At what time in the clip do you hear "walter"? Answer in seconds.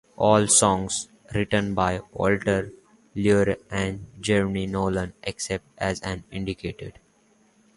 2.11-2.73